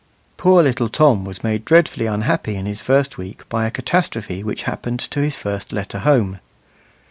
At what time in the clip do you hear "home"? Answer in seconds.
5.99-6.39